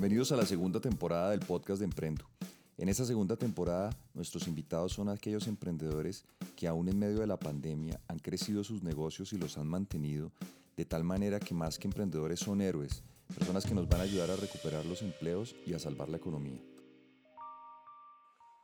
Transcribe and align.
Bienvenidos 0.00 0.32
a 0.32 0.36
la 0.36 0.46
segunda 0.46 0.80
temporada 0.80 1.28
del 1.28 1.40
podcast 1.40 1.78
de 1.78 1.84
Emprendo. 1.84 2.24
En 2.78 2.88
esta 2.88 3.04
segunda 3.04 3.36
temporada, 3.36 3.94
nuestros 4.14 4.48
invitados 4.48 4.94
son 4.94 5.10
aquellos 5.10 5.46
emprendedores 5.46 6.24
que 6.56 6.66
aún 6.66 6.88
en 6.88 6.98
medio 6.98 7.18
de 7.20 7.26
la 7.26 7.38
pandemia 7.38 8.00
han 8.08 8.18
crecido 8.18 8.64
sus 8.64 8.82
negocios 8.82 9.34
y 9.34 9.36
los 9.36 9.58
han 9.58 9.66
mantenido 9.66 10.32
de 10.74 10.86
tal 10.86 11.04
manera 11.04 11.38
que 11.38 11.52
más 11.52 11.78
que 11.78 11.86
emprendedores 11.86 12.40
son 12.40 12.62
héroes, 12.62 13.02
personas 13.34 13.66
que 13.66 13.74
nos 13.74 13.90
van 13.90 14.00
a 14.00 14.04
ayudar 14.04 14.30
a 14.30 14.36
recuperar 14.36 14.86
los 14.86 15.02
empleos 15.02 15.54
y 15.66 15.74
a 15.74 15.78
salvar 15.78 16.08
la 16.08 16.16
economía. 16.16 16.62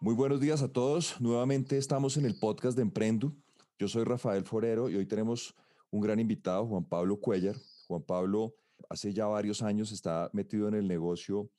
Muy 0.00 0.14
buenos 0.14 0.40
días 0.40 0.62
a 0.62 0.72
todos. 0.72 1.20
Nuevamente 1.20 1.76
estamos 1.76 2.16
en 2.16 2.24
el 2.24 2.38
podcast 2.38 2.78
de 2.78 2.82
Emprendo. 2.82 3.34
Yo 3.78 3.88
soy 3.88 4.04
Rafael 4.04 4.44
Forero 4.44 4.88
y 4.88 4.96
hoy 4.96 5.04
tenemos 5.04 5.54
un 5.90 6.00
gran 6.00 6.18
invitado, 6.18 6.66
Juan 6.66 6.84
Pablo 6.86 7.20
Cuellar. 7.20 7.56
Juan 7.88 8.00
Pablo 8.00 8.54
hace 8.88 9.12
ya 9.12 9.26
varios 9.26 9.62
años 9.62 9.92
está 9.92 10.30
metido 10.32 10.68
en 10.68 10.74
el 10.74 10.88
negocio 10.88 11.50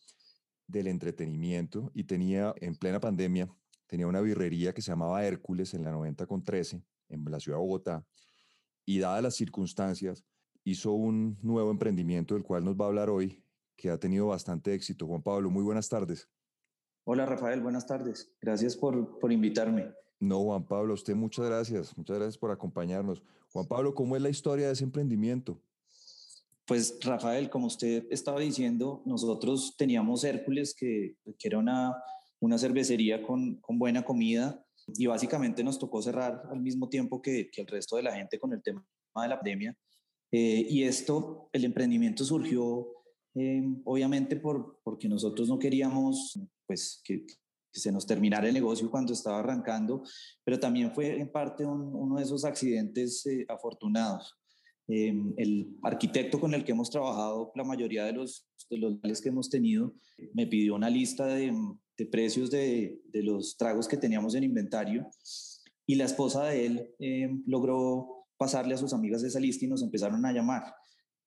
del 0.67 0.87
entretenimiento 0.87 1.91
y 1.93 2.03
tenía 2.03 2.53
en 2.57 2.75
plena 2.75 2.99
pandemia, 2.99 3.49
tenía 3.87 4.07
una 4.07 4.21
birrería 4.21 4.73
que 4.73 4.81
se 4.81 4.91
llamaba 4.91 5.25
Hércules 5.25 5.73
en 5.73 5.83
la 5.83 5.91
90 5.91 6.25
con 6.25 6.43
13 6.43 6.83
en 7.09 7.23
la 7.25 7.39
ciudad 7.39 7.57
de 7.57 7.63
Bogotá 7.63 8.05
y 8.85 8.99
dadas 8.99 9.23
las 9.23 9.35
circunstancias 9.35 10.23
hizo 10.63 10.91
un 10.91 11.37
nuevo 11.41 11.71
emprendimiento 11.71 12.33
del 12.33 12.43
cual 12.43 12.65
nos 12.65 12.75
va 12.75 12.85
a 12.85 12.87
hablar 12.89 13.09
hoy 13.09 13.43
que 13.75 13.89
ha 13.89 13.97
tenido 13.97 14.27
bastante 14.27 14.73
éxito. 14.73 15.07
Juan 15.07 15.21
Pablo, 15.21 15.49
muy 15.49 15.63
buenas 15.63 15.87
tardes. 15.87 16.27
Hola 17.05 17.25
Rafael, 17.25 17.61
buenas 17.61 17.85
tardes. 17.85 18.33
Gracias 18.41 18.75
por, 18.75 19.19
por 19.19 19.31
invitarme. 19.31 19.93
No, 20.19 20.41
Juan 20.43 20.65
Pablo, 20.65 20.93
usted 20.93 21.15
muchas 21.15 21.45
gracias. 21.45 21.97
Muchas 21.97 22.17
gracias 22.17 22.37
por 22.37 22.51
acompañarnos. 22.51 23.23
Juan 23.53 23.67
Pablo, 23.67 23.93
¿cómo 23.93 24.15
es 24.15 24.21
la 24.21 24.29
historia 24.29 24.67
de 24.67 24.73
ese 24.73 24.83
emprendimiento? 24.83 25.61
Pues 26.67 26.99
Rafael, 27.01 27.49
como 27.49 27.67
usted 27.67 28.05
estaba 28.11 28.41
diciendo, 28.41 29.01
nosotros 29.05 29.75
teníamos 29.77 30.23
Hércules, 30.25 30.75
que, 30.75 31.15
era 31.41 31.57
una, 31.57 31.95
una 32.41 32.57
cervecería 32.57 33.23
con, 33.23 33.55
con, 33.61 33.79
buena 33.79 34.03
comida 34.03 34.63
y 34.95 35.05
básicamente 35.05 35.63
nos 35.63 35.79
tocó 35.79 36.01
cerrar 36.01 36.43
al 36.51 36.59
mismo 36.59 36.89
tiempo 36.89 37.21
que, 37.21 37.49
que 37.49 37.61
el 37.61 37.67
resto 37.67 37.95
de 37.95 38.03
la 38.03 38.13
gente 38.13 38.37
con 38.37 38.51
el 38.51 38.61
tema 38.61 38.85
de 39.15 39.27
la 39.29 39.39
pandemia. 39.39 39.77
Eh, 40.31 40.67
y 40.69 40.83
esto, 40.83 41.49
el 41.53 41.63
emprendimiento 41.63 42.25
surgió 42.25 42.97
eh, 43.39 43.63
obviamente 43.85 44.35
por, 44.35 44.79
porque 44.83 45.07
nosotros 45.07 45.47
no 45.47 45.59
queríamos 45.59 46.39
pues, 46.65 47.01
que, 47.03 47.25
se 47.71 47.91
nos 47.91 48.07
terminara 48.07 48.47
el 48.47 48.53
negocio 48.55 48.89
cuando 48.89 49.13
estaba 49.13 49.39
arrancando, 49.39 50.01
pero 50.43 50.59
también 50.59 50.91
fue 50.91 51.19
en 51.19 51.31
parte 51.31 51.63
un, 51.63 51.93
uno 51.93 52.17
de 52.17 52.23
esos 52.23 52.43
accidentes 52.43 53.23
eh, 53.27 53.45
afortunados. 53.47 54.35
Em, 54.89 55.33
el 55.35 55.77
arquitecto 55.83 56.39
con 56.39 56.53
el 56.53 56.63
que 56.63 56.71
hemos 56.71 56.89
trabajado 56.89 57.51
la 57.55 57.65
mayoría 57.65 58.05
de 58.05 58.13
los, 58.13 58.47
de 58.69 59.19
que 59.21 59.29
hemos 59.29 59.49
tenido 59.49 59.93
me 60.33 60.47
pidió 60.47 60.75
una 60.75 60.89
lista 60.89 61.25
de, 61.25 61.53
de 61.97 62.05
precios 62.05 62.49
de, 62.49 63.01
de, 63.11 63.21
los 63.21 63.57
tragos 63.57 63.85
que 63.85 63.97
teníamos 63.97 64.33
en 64.35 64.45
inventario 64.45 65.05
y 65.85 65.95
la 65.95 66.05
esposa 66.05 66.45
de 66.45 66.65
él 66.65 66.95
em, 66.99 67.43
logró 67.45 68.27
pasarle 68.37 68.75
a 68.75 68.77
sus 68.77 68.93
amigas 68.93 69.23
esa 69.23 69.41
lista 69.41 69.65
y 69.65 69.67
nos 69.67 69.83
empezaron 69.83 70.25
a 70.25 70.31
llamar. 70.31 70.63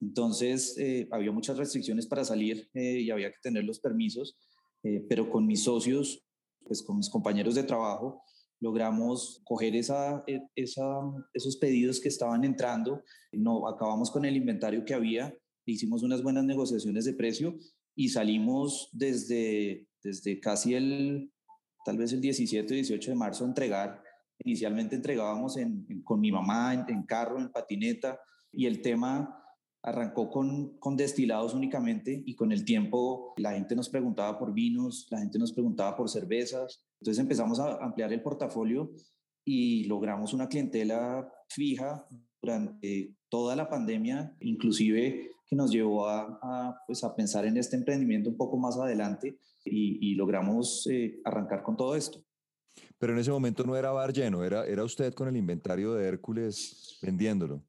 Entonces 0.01 0.77
eh, 0.79 1.09
había 1.11 1.31
muchas 1.31 1.59
restricciones 1.59 2.07
para 2.07 2.25
salir 2.25 2.71
eh, 2.73 3.01
y 3.01 3.11
había 3.11 3.31
que 3.31 3.39
tener 3.43 3.65
los 3.65 3.81
permisos, 3.81 4.39
eh, 4.83 5.05
pero 5.09 5.31
con 5.31 5.47
mis 5.47 5.65
socios, 5.65 6.25
pues 6.65 6.83
con 6.83 6.97
mis 6.97 7.11
compañeros 7.11 7.55
de 7.55 7.65
trabajo, 7.65 8.23
logramos 8.61 9.41
coger 9.45 9.75
esa, 9.75 10.23
e, 10.27 10.41
esa, 10.55 10.85
esos 11.35 11.57
pedidos 11.57 12.01
que 12.01 12.09
estaban 12.09 12.45
entrando, 12.45 13.03
no, 13.33 13.67
acabamos 13.67 14.11
con 14.11 14.25
el 14.25 14.37
inventario 14.37 14.85
que 14.85 14.95
había, 14.95 15.35
hicimos 15.67 16.03
unas 16.03 16.23
buenas 16.23 16.45
negociaciones 16.45 17.05
de 17.05 17.15
precio 17.15 17.57
y 17.95 18.09
salimos 18.09 18.89
desde, 18.93 19.87
desde 20.03 20.41
casi 20.41 20.75
el, 20.75 21.33
tal 21.85 21.97
vez 21.99 22.13
el 22.13 22.21
17 22.21 22.73
o 22.73 22.77
18 22.77 23.11
de 23.11 23.17
marzo 23.17 23.45
a 23.45 23.49
entregar. 23.49 24.03
Inicialmente 24.45 24.97
entregábamos 24.97 25.57
en, 25.57 26.03
con 26.03 26.21
mi 26.21 26.33
mamá 26.33 26.87
en, 26.89 27.03
carro, 27.03 27.39
en 27.39 27.51
patineta, 27.51 28.19
y 28.53 28.67
el 28.67 28.83
tema 28.83 29.40
arrancó 29.83 30.31
con, 30.31 30.79
con 30.79 30.97
destilados 30.97 31.55
únicamente 31.55 32.23
y 32.27 32.35
con 32.35 32.53
el 32.53 32.65
tiempo 32.65 33.35
la 33.37 33.53
gente 33.53 33.75
nos 33.75 33.89
preguntaba 33.89 34.39
por 34.39 34.53
vinos, 34.53 35.07
la 35.11 35.19
gente 35.19 35.39
nos 35.39 35.53
preguntaba 35.53 35.97
por 35.97 36.09
cervezas, 36.09 36.85
entonces 37.01 37.21
empezamos 37.21 37.59
a 37.61 37.77
ampliar 37.83 38.13
el 38.13 38.23
portafolio 38.23 38.93
y 39.45 39.85
logramos 39.85 40.35
una 40.35 40.49
clientela 40.49 41.33
fija 41.49 42.07
durante 42.43 43.15
toda 43.29 43.57
la 43.57 43.69
pandemia, 43.69 44.37
inclusive 44.41 45.31
que 45.47 45.57
nos 45.57 45.71
llevó 45.71 46.09
a, 46.09 46.81
pues 46.87 47.03
a 47.03 47.15
pensar 47.15 47.45
en 47.45 47.57
este 47.57 47.77
emprendimiento 47.77 48.31
un 48.31 48.37
poco 48.37 48.57
más 48.57 48.77
adelante 48.77 49.37
y, 49.65 50.15
logramos 50.15 50.87
eh, 50.91 51.21
arrancar 51.25 51.63
con 51.63 51.77
todo 51.77 51.97
esto. 51.97 52.23
Pero 52.99 53.13
en 53.13 53.19
ese 53.19 53.31
momento 53.31 53.65
no 53.65 53.77
era 53.77 53.91
bar 53.91 54.13
lleno, 54.13 54.45
era, 54.45 54.65
era 54.65 54.85
usted 54.85 55.13
con 55.13 55.29
el 55.29 55.37
inventario 55.37 55.95
de 55.95 56.07
Hércules 56.07 56.99
vendiéndolo. 57.03 57.65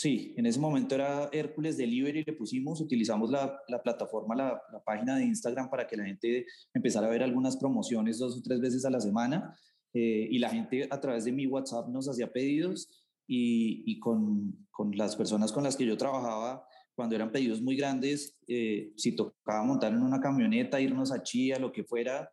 Sí, 0.00 0.32
en 0.38 0.46
ese 0.46 0.58
momento 0.58 0.94
era 0.94 1.28
Hércules 1.30 1.76
Delivery, 1.76 2.24
le 2.24 2.32
pusimos, 2.32 2.80
utilizamos 2.80 3.28
la, 3.30 3.60
la 3.68 3.82
plataforma, 3.82 4.34
la, 4.34 4.62
página 4.82 5.14
de 5.16 5.24
Instagram 5.24 5.68
para 5.68 5.86
que 5.86 5.94
la 5.94 6.06
gente 6.06 6.46
empezara 6.72 7.06
a 7.06 7.10
ver 7.10 7.22
algunas 7.22 7.58
promociones 7.58 8.18
dos 8.18 8.38
o 8.38 8.42
tres 8.42 8.60
veces 8.60 8.86
a 8.86 8.90
la 8.90 8.98
semana 8.98 9.54
eh, 9.92 10.26
y 10.30 10.38
la 10.38 10.48
gente 10.48 10.88
a 10.90 10.98
través 10.98 11.26
de 11.26 11.32
mi 11.32 11.46
WhatsApp 11.46 11.90
nos 11.90 12.08
hacía 12.08 12.32
pedidos 12.32 12.88
y, 13.26 14.00
con, 14.00 14.66
las 14.94 15.16
personas 15.16 15.52
con 15.52 15.64
las 15.64 15.76
que 15.76 15.84
yo 15.84 15.98
trabajaba, 15.98 16.66
cuando 16.94 17.14
eran 17.14 17.30
pedidos 17.30 17.60
muy 17.60 17.76
grandes, 17.76 18.38
eh, 18.48 18.94
si 18.96 19.14
tocaba 19.14 19.62
montar 19.64 19.92
en 19.92 20.00
una 20.00 20.18
camioneta, 20.18 20.80
irnos 20.80 21.12
a 21.12 21.22
Chía, 21.22 21.58
lo 21.58 21.72
que 21.72 21.84
fuera, 21.84 22.32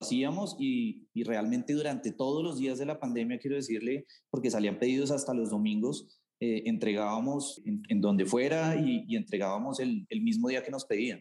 hacíamos 0.00 0.56
y 0.58 1.06
realmente 1.22 1.72
durante 1.72 2.10
todos 2.10 2.42
los 2.42 2.58
días 2.58 2.78
de 2.78 2.86
la 2.86 2.98
pandemia, 2.98 3.38
quiero 3.38 3.54
decirle, 3.54 4.06
porque 4.28 4.50
salían 4.50 4.80
pedidos 4.80 5.12
hasta 5.12 5.34
los 5.34 5.50
domingos, 5.50 6.20
eh, 6.40 6.64
entregábamos 6.66 7.62
en, 7.64 8.00
donde 8.00 8.26
fuera 8.26 8.76
y, 8.76 9.16
entregábamos 9.16 9.80
el, 9.80 10.06
el, 10.10 10.20
mismo 10.20 10.48
día 10.48 10.62
que 10.62 10.70
nos 10.70 10.84
pedían. 10.84 11.20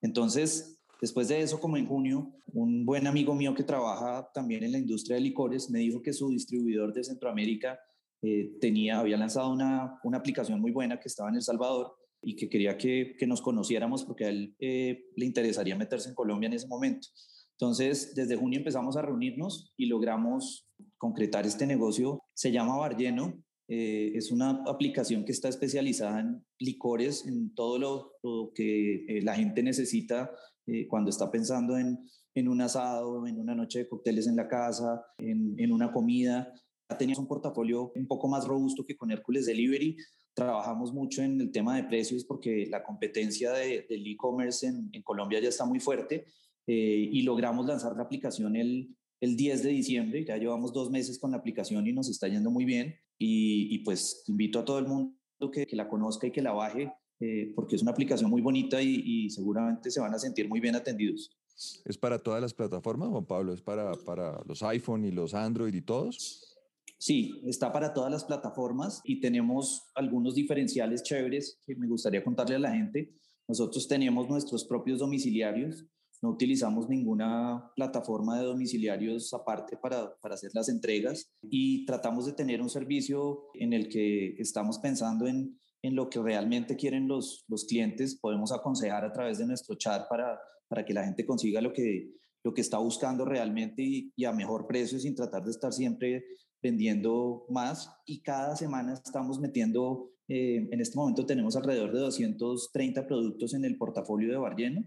Entonces, 0.00 0.78
después 1.00 1.26
de 1.28 1.40
eso, 1.40 1.60
como 1.60 1.76
en 1.76 1.86
junio, 1.86 2.32
un 2.46 2.86
buen 2.86 3.06
amigo 3.06 3.34
mío 3.34 3.54
que 3.54 3.64
trabaja 3.64 4.30
también 4.32 4.62
en 4.62 4.72
la 4.72 4.78
industria 4.78 5.16
de 5.16 5.22
licores 5.22 5.70
me 5.70 5.80
dijo 5.80 6.02
que 6.02 6.12
su 6.12 6.30
distribuidor 6.30 6.92
de 6.92 7.02
Centroamérica 7.04 7.80
eh, 8.22 8.56
tenía, 8.60 9.00
había 9.00 9.16
lanzado 9.16 9.50
una, 9.50 9.98
una, 10.02 10.18
aplicación 10.18 10.60
muy 10.60 10.70
buena 10.70 10.98
que 10.98 11.08
estaba 11.08 11.28
en 11.28 11.36
El 11.36 11.42
Salvador 11.42 11.96
y 12.22 12.34
que 12.34 12.48
quería 12.48 12.76
que, 12.76 13.14
que 13.18 13.26
nos 13.26 13.40
conociéramos 13.40 14.04
porque 14.04 14.24
a 14.24 14.28
él 14.28 14.56
eh, 14.58 15.04
le 15.16 15.26
interesaría 15.26 15.76
meterse 15.76 16.08
en 16.08 16.14
Colombia 16.14 16.48
en 16.48 16.52
ese 16.52 16.66
momento. 16.66 17.08
Entonces, 17.52 18.14
desde 18.14 18.36
junio 18.36 18.58
empezamos 18.58 18.96
a 18.96 19.02
reunirnos 19.02 19.72
y 19.76 19.86
logramos 19.86 20.68
concretar 20.96 21.44
este 21.44 21.66
negocio. 21.66 22.22
Se 22.34 22.52
llama 22.52 22.76
Bar 22.76 22.96
Lleno 22.96 23.42
eh, 23.70 24.12
es 24.14 24.32
una 24.32 24.62
aplicación 24.66 25.26
que 25.26 25.32
está 25.32 25.50
especializada 25.50 26.20
en 26.20 26.42
licores, 26.58 27.26
en 27.26 27.54
todo 27.54 27.78
lo, 28.22 28.50
que 28.54 29.04
eh, 29.06 29.22
la 29.22 29.34
gente 29.34 29.62
necesita 29.62 30.30
eh, 30.66 30.88
cuando 30.88 31.10
está 31.10 31.30
pensando 31.30 31.76
en, 31.76 31.98
en, 32.34 32.48
un 32.48 32.62
asado, 32.62 33.26
en 33.26 33.38
una 33.38 33.54
noche 33.54 33.80
de 33.80 33.88
cócteles 33.88 34.26
en 34.26 34.36
la 34.36 34.48
casa, 34.48 35.04
en, 35.18 35.70
una 35.70 35.92
comida. 35.92 36.50
Teníamos 36.98 37.18
un 37.18 37.28
portafolio 37.28 37.92
un 37.94 38.06
poco 38.06 38.26
más 38.26 38.46
robusto 38.46 38.86
que 38.86 38.96
con 38.96 39.10
Hércules 39.10 39.44
Delivery. 39.44 39.98
Trabajamos 40.32 40.94
mucho 40.94 41.22
en 41.22 41.38
el 41.38 41.52
tema 41.52 41.76
de 41.76 41.84
precios 41.84 42.24
porque 42.24 42.66
la 42.70 42.82
competencia 42.82 43.52
de, 43.52 43.86
del 43.86 44.06
e-commerce 44.06 44.66
en, 44.66 44.88
en, 44.92 45.02
Colombia 45.02 45.40
ya 45.40 45.50
está 45.50 45.66
muy 45.66 45.80
fuerte 45.80 46.24
y 46.66 47.22
logramos 47.22 47.66
lanzar 47.66 47.96
la 47.96 48.02
aplicación 48.02 48.54
el, 48.54 48.94
el 49.20 49.36
10 49.36 49.62
de 49.62 49.70
diciembre. 49.70 50.24
Ya 50.24 50.36
llevamos 50.36 50.72
dos 50.72 50.90
meses 50.90 51.18
con 51.18 51.32
la 51.32 51.38
aplicación 51.38 51.86
y 51.86 51.92
nos 51.92 52.08
está 52.08 52.28
yendo 52.28 52.50
muy 52.50 52.64
bien. 52.64 52.94
Y, 53.18 53.74
y 53.74 53.78
pues 53.80 54.24
invito 54.28 54.60
a 54.60 54.64
todo 54.64 54.78
el 54.78 54.86
mundo 54.86 55.14
que, 55.52 55.66
que 55.66 55.76
la 55.76 55.88
conozca 55.88 56.26
y 56.26 56.30
que 56.30 56.42
la 56.42 56.52
baje, 56.52 56.92
eh, 57.20 57.52
porque 57.54 57.76
es 57.76 57.82
una 57.82 57.90
aplicación 57.90 58.30
muy 58.30 58.40
bonita 58.40 58.80
y, 58.80 59.02
y, 59.04 59.30
seguramente 59.30 59.90
se 59.90 60.00
van 60.00 60.14
a 60.14 60.18
sentir 60.18 60.48
muy 60.48 60.60
bien 60.60 60.76
atendidos. 60.76 61.36
¿Es 61.84 61.98
para 61.98 62.20
todas 62.20 62.40
las 62.40 62.54
plataformas, 62.54 63.08
Juan 63.08 63.26
Pablo? 63.26 63.52
¿Es 63.52 63.60
para, 63.60 63.92
para 63.92 64.40
los 64.46 64.62
iPhone 64.62 65.04
y 65.04 65.10
los 65.10 65.34
Android 65.34 65.74
y 65.74 65.82
todos? 65.82 66.56
Sí, 66.98 67.40
está 67.46 67.72
para 67.72 67.92
todas 67.92 68.10
las 68.10 68.24
plataformas 68.24 69.00
y 69.04 69.20
tenemos 69.20 69.90
algunos 69.94 70.34
diferenciales 70.34 71.02
chéveres 71.02 71.60
que 71.66 71.76
me 71.76 71.86
gustaría 71.86 72.24
contarle 72.24 72.56
a 72.56 72.60
la 72.60 72.72
gente. 72.72 73.14
Nosotros 73.48 73.86
tenemos 73.88 74.28
nuestros 74.28 74.64
propios 74.64 74.98
domiciliarios 74.98 75.86
no 76.22 76.30
utilizamos 76.30 76.88
ninguna 76.88 77.70
plataforma 77.76 78.38
de 78.38 78.46
domiciliarios 78.46 79.32
aparte 79.32 79.76
para, 79.76 80.16
para, 80.20 80.34
hacer 80.34 80.50
las 80.54 80.68
entregas 80.68 81.30
y 81.42 81.84
tratamos 81.86 82.26
de 82.26 82.32
tener 82.32 82.60
un 82.60 82.70
servicio 82.70 83.44
en 83.54 83.72
el 83.72 83.88
que 83.88 84.34
estamos 84.38 84.78
pensando 84.78 85.26
en, 85.26 85.58
en 85.82 85.94
lo 85.94 86.08
que 86.08 86.20
realmente 86.20 86.76
quieren 86.76 87.06
los, 87.06 87.44
los 87.48 87.64
clientes. 87.64 88.18
Podemos 88.20 88.52
aconsejar 88.52 89.04
a 89.04 89.12
través 89.12 89.38
de 89.38 89.46
nuestro 89.46 89.76
chat 89.76 90.08
para, 90.08 90.38
para 90.68 90.84
que 90.84 90.94
la 90.94 91.04
gente 91.04 91.24
consiga 91.24 91.60
lo 91.60 91.72
que, 91.72 92.10
lo 92.42 92.52
que 92.52 92.60
está 92.60 92.78
buscando 92.78 93.24
realmente 93.24 93.82
y, 93.82 94.24
a 94.24 94.32
mejor 94.32 94.66
precio 94.66 94.98
sin 94.98 95.14
tratar 95.14 95.44
de 95.44 95.50
estar 95.50 95.72
siempre 95.72 96.24
vendiendo 96.60 97.46
más. 97.48 97.90
Y 98.06 98.22
cada 98.22 98.56
semana 98.56 98.94
estamos 98.94 99.38
metiendo 99.38 100.10
Eh, 100.30 100.68
en 100.70 100.80
este 100.80 100.94
momento 100.98 101.24
tenemos 101.24 101.56
alrededor 101.56 101.90
de 101.90 102.00
230 102.00 103.06
productos 103.06 103.54
en 103.54 103.64
el 103.64 103.78
portafolio 103.78 104.30
de 104.30 104.36
Barlleno 104.36 104.84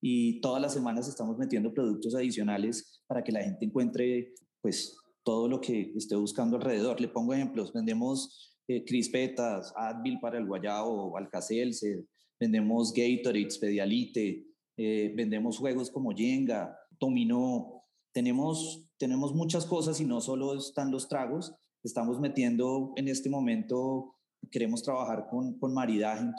y 0.00 0.40
todas 0.40 0.62
las 0.62 0.72
semanas 0.72 1.08
estamos 1.08 1.36
metiendo 1.38 1.72
productos 1.72 2.14
adicionales 2.14 3.02
para 3.06 3.22
que 3.22 3.32
la 3.32 3.42
gente 3.42 3.66
encuentre 3.66 4.32
pues 4.62 4.96
todo 5.22 5.48
lo 5.48 5.60
que 5.60 5.92
esté 5.96 6.16
buscando 6.16 6.56
alrededor. 6.56 7.00
Le 7.00 7.08
pongo 7.08 7.34
ejemplos, 7.34 7.72
vendemos 7.72 8.56
eh, 8.66 8.84
crispetas, 8.84 9.72
Advil 9.76 10.18
para 10.20 10.38
el 10.38 10.46
guayabo, 10.46 11.16
Alcacelser, 11.16 12.04
vendemos 12.38 12.92
Gatorade, 12.92 13.48
Pedialite, 13.60 14.46
eh, 14.76 15.12
vendemos 15.14 15.58
juegos 15.58 15.90
como 15.90 16.12
Jenga, 16.12 16.74
Dominó, 16.98 17.84
tenemos, 18.12 18.86
tenemos 18.98 19.34
muchas 19.34 19.66
cosas 19.66 20.00
y 20.00 20.04
no 20.04 20.20
solo 20.20 20.56
están 20.56 20.90
los 20.90 21.08
tragos, 21.08 21.54
estamos 21.82 22.20
metiendo 22.20 22.92
en 22.96 23.08
este 23.08 23.28
momento, 23.28 24.16
queremos 24.50 24.82
trabajar 24.82 25.28
con, 25.28 25.58
con 25.58 25.74
maridaje, 25.74 26.30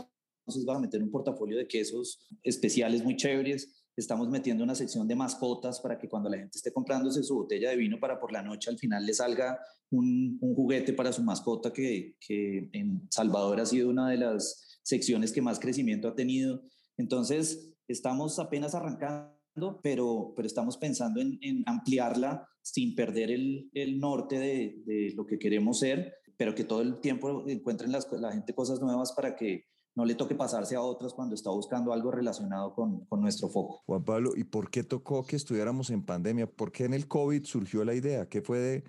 entonces 0.55 0.65
vamos 0.65 0.81
a 0.83 0.85
meter 0.85 1.01
un 1.01 1.11
portafolio 1.11 1.57
de 1.57 1.67
quesos 1.67 2.19
especiales 2.43 3.03
muy 3.03 3.15
chéveres, 3.15 3.81
estamos 3.95 4.29
metiendo 4.29 4.63
una 4.63 4.75
sección 4.75 5.07
de 5.07 5.15
mascotas 5.15 5.79
para 5.79 5.97
que 5.97 6.09
cuando 6.09 6.29
la 6.29 6.37
gente 6.37 6.57
esté 6.57 6.71
comprándose 6.71 7.23
su 7.23 7.35
botella 7.35 7.69
de 7.69 7.75
vino 7.75 7.99
para 7.99 8.19
por 8.19 8.31
la 8.31 8.41
noche 8.41 8.69
al 8.69 8.77
final 8.77 9.05
le 9.05 9.13
salga 9.13 9.59
un, 9.89 10.37
un 10.41 10.55
juguete 10.55 10.93
para 10.93 11.11
su 11.11 11.23
mascota 11.23 11.71
que, 11.71 12.15
que 12.19 12.69
en 12.73 13.07
Salvador 13.09 13.59
ha 13.59 13.65
sido 13.65 13.89
una 13.89 14.09
de 14.09 14.17
las 14.17 14.79
secciones 14.83 15.31
que 15.31 15.41
más 15.41 15.59
crecimiento 15.59 16.07
ha 16.07 16.15
tenido. 16.15 16.63
Entonces, 16.97 17.73
estamos 17.87 18.39
apenas 18.39 18.73
arrancando, 18.73 19.79
pero, 19.83 20.33
pero 20.35 20.47
estamos 20.47 20.77
pensando 20.77 21.21
en, 21.21 21.63
ampliarla 21.65 22.47
sin 22.61 22.95
perder 22.95 23.31
el, 23.31 23.69
el 23.73 23.99
norte 23.99 24.39
de, 24.39 24.81
de, 24.85 25.13
lo 25.15 25.25
que 25.25 25.37
queremos 25.37 25.79
ser, 25.79 26.13
pero 26.37 26.55
que 26.55 26.63
todo 26.63 26.81
el 26.81 26.99
tiempo 27.01 27.47
encuentren 27.47 27.91
las, 27.91 28.11
la 28.13 28.31
gente 28.31 28.55
cosas 28.55 28.79
nuevas 28.81 29.11
para 29.13 29.35
que 29.35 29.65
no 29.95 30.05
le 30.05 30.15
toque 30.15 30.35
pasarse 30.35 30.75
a 30.75 30.81
otros 30.81 31.13
cuando 31.13 31.35
está 31.35 31.49
buscando 31.49 31.91
algo 31.91 32.11
relacionado 32.11 32.73
con, 32.73 33.05
con, 33.05 33.21
nuestro 33.21 33.49
foco. 33.49 33.81
Juan 33.85 34.03
Pablo, 34.03 34.31
¿y 34.35 34.43
por 34.43 34.69
qué 34.69 34.83
tocó 34.83 35.25
que 35.25 35.35
estuviéramos 35.35 35.89
en 35.89 36.05
pandemia? 36.05 36.49
¿Por 36.49 36.71
qué 36.71 36.85
en 36.85 36.93
el 36.93 37.07
COVID 37.07 37.43
surgió 37.43 37.83
la 37.83 37.93
idea? 37.93 38.29
¿Qué 38.29 38.41
fue 38.41 38.59
de, 38.59 38.83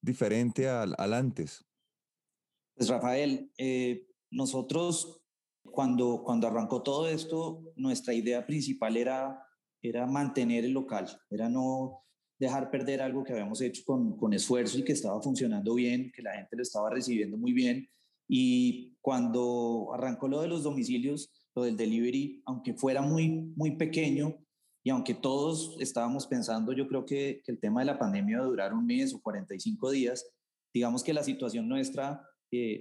diferente 0.00 0.68
al, 0.68 0.94
al, 0.98 1.14
antes? 1.14 1.64
Pues 2.76 2.88
Rafael, 2.88 3.50
eh, 3.58 4.06
nosotros 4.30 5.24
cuando, 5.64 6.22
cuando 6.24 6.46
arrancó 6.46 6.82
todo 6.82 7.08
esto, 7.08 7.72
nuestra 7.76 8.14
idea 8.14 8.46
principal 8.46 8.96
era, 8.96 9.44
era 9.82 10.06
mantener 10.06 10.64
el 10.64 10.72
local, 10.72 11.08
era 11.30 11.48
no 11.48 12.04
dejar 12.38 12.70
perder 12.70 13.00
algo 13.00 13.24
que 13.24 13.32
habíamos 13.32 13.60
hecho 13.60 13.82
con, 13.84 14.16
con 14.16 14.32
esfuerzo 14.34 14.78
y 14.78 14.84
que 14.84 14.92
estaba 14.92 15.20
funcionando 15.22 15.74
bien, 15.74 16.12
que 16.14 16.22
la 16.22 16.34
gente 16.34 16.56
lo 16.56 16.62
estaba 16.62 16.90
recibiendo 16.90 17.36
muy 17.36 17.52
bien. 17.52 17.88
Y 18.28 18.96
cuando 19.00 19.90
arrancó 19.92 20.28
lo 20.28 20.40
de 20.40 20.48
los 20.48 20.62
domicilios, 20.62 21.30
lo 21.54 21.64
del 21.64 21.76
delivery, 21.76 22.42
aunque 22.46 22.74
fuera 22.74 23.02
muy, 23.02 23.52
muy 23.56 23.76
pequeño 23.76 24.38
y 24.82 24.90
aunque 24.90 25.14
todos 25.14 25.76
estábamos 25.80 26.26
pensando, 26.26 26.72
yo 26.72 26.86
creo 26.88 27.04
que, 27.04 27.42
el 27.46 27.58
tema 27.58 27.80
de 27.80 27.86
la 27.86 27.98
pandemia 27.98 28.36
iba 28.36 28.42
a 28.42 28.48
durar 28.48 28.74
un 28.74 28.86
mes 28.86 29.14
o 29.14 29.20
45 29.20 29.90
días, 29.90 30.26
digamos 30.72 31.02
que 31.02 31.14
la 31.14 31.24
situación 31.24 31.68
nuestra 31.68 32.22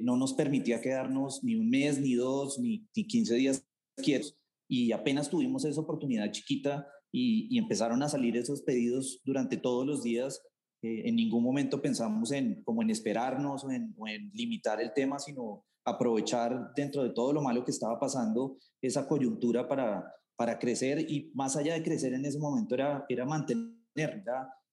no 0.02 0.18
nos 0.18 0.34
permitía 0.34 0.82
quedarnos 0.82 1.44
ni 1.44 1.56
un 1.56 1.70
mes, 1.70 2.00
ni 2.00 2.14
dos, 2.14 2.60
ni, 2.60 2.88
ni 2.96 3.08
15 3.08 3.36
días 3.36 3.66
quietos. 3.96 4.38
Y 4.68 4.92
apenas 4.92 5.30
tuvimos 5.30 5.66
esa 5.66 5.82
oportunidad 5.82 6.32
chiquita 6.32 6.88
y, 7.12 7.58
empezaron 7.58 8.02
a 8.04 8.10
salir 8.10 8.36
esos 8.38 8.62
pedidos 8.62 9.22
durante 9.24 9.58
todos 9.58 9.86
los 9.86 10.04
días. 10.04 10.42
Eh, 10.84 11.08
en 11.08 11.16
ningún 11.16 11.42
momento 11.42 11.82
pensamos 11.82 12.32
en 12.32 12.62
como 12.64 12.82
en 12.82 12.90
esperarnos 12.90 13.64
o 13.64 13.72
en, 13.72 13.96
en 14.06 14.32
limitar 14.34 14.82
el 14.82 14.94
tema, 14.94 15.18
sino 15.18 15.66
aprovechar 15.86 16.74
dentro 16.76 17.04
de 17.04 17.12
todo 17.12 17.32
lo 17.32 17.42
malo 17.42 17.64
que 17.64 17.72
estaba 17.72 17.98
pasando 17.98 18.58
esa 18.82 19.08
coyuntura 19.08 19.68
para, 19.68 20.06
para 20.36 20.60
crecer 20.60 21.00
y 21.10 21.32
más 21.34 21.56
allá 21.56 21.74
de 21.74 21.84
crecer 21.84 22.14
en 22.14 22.26
ese 22.26 22.38
momento 22.38 22.76
era, 22.76 23.06
era 23.08 23.26
mantener, 23.26 24.24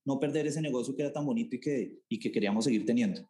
no 0.05 0.19
perder 0.19 0.49
ese 0.49 0.61
negocio 0.61 0.97
que 0.97 1.03
era 1.03 1.13
tan 1.13 1.25
bonito 1.25 1.57
y 1.57 1.61
que, 1.61 2.03
y 2.09 2.19
que 2.19 2.33
queríamos 2.33 2.65
seguir 2.65 2.85
teniendo. 2.85 3.23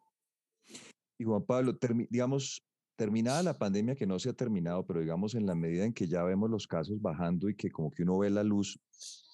Y 1.19 1.23
Juan 1.23 1.45
Pablo, 1.45 1.77
digamos, 2.09 2.63
terminada 2.95 3.43
la 3.43 3.57
pandemia, 3.57 3.95
que 3.95 4.07
no 4.07 4.17
se 4.17 4.29
ha 4.29 4.33
terminado, 4.33 4.85
pero 4.87 5.01
digamos 5.01 5.35
en 5.35 5.45
la 5.45 5.53
medida 5.53 5.85
en 5.85 5.93
que 5.93 6.07
ya 6.07 6.23
vemos 6.23 6.49
los 6.49 6.65
casos 6.65 6.99
bajando 6.99 7.47
y 7.47 7.55
que 7.55 7.69
como 7.69 7.91
que 7.91 8.01
uno 8.01 8.17
ve 8.17 8.31
la 8.31 8.43
luz, 8.43 8.79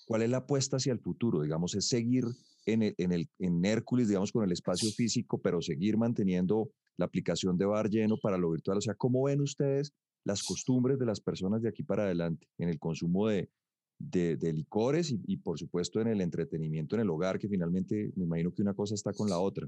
¿cuál 0.06 0.24
es 0.24 0.30
la 0.30 0.38
apuesta 0.38 0.78
hacia 0.78 0.92
el 0.92 1.00
futuro? 1.00 1.42
Digamos, 1.42 1.76
es 1.76 1.88
seguir 1.88 2.26
en, 2.68 2.84
el, 2.84 2.96
en, 2.98 3.12
el, 3.12 3.28
en 3.40 3.66
Hércules, 3.66 4.08
digamos, 4.08 4.32
con 4.32 4.44
el 4.44 4.52
espacio 4.52 4.92
físico, 4.92 5.40
pero 5.42 5.62
seguir 5.62 5.98
manteniendo 5.98 6.70
la 6.98 7.06
aplicación 7.06 7.58
de 7.58 7.66
bar 7.66 7.90
lleno 7.90 8.18
para 8.22 8.38
lo 8.38 8.52
virtual. 8.52 8.78
O 8.78 8.82
sea, 8.82 8.94
¿cómo 8.94 9.24
ven 9.24 9.42
ustedes 9.42 9.94
las 10.24 10.44
costumbres 10.44 11.00
de 11.00 11.06
las 11.06 11.22
personas 11.22 11.62
de 11.62 11.70
aquí 11.70 11.84
para 11.84 12.04
adelante 12.04 12.48
en 12.58 12.70
el 12.70 12.78
consumo 12.78 13.28
de, 13.28 13.50
de, 13.98 14.36
de 14.36 14.54
licores 14.54 15.12
y, 15.12 15.20
y, 15.26 15.38
por 15.38 15.58
supuesto, 15.58 16.02
en 16.02 16.08
el 16.08 16.22
entretenimiento 16.22 16.96
en 16.96 17.02
el 17.02 17.10
hogar, 17.10 17.40
que 17.40 17.48
finalmente 17.48 18.12
me 18.16 18.26
imagino 18.26 18.52
que 18.52 18.62
una 18.62 18.74
cosa 18.74 18.94
está 18.94 19.14
con 19.14 19.30
la 19.30 19.40
otra? 19.40 19.68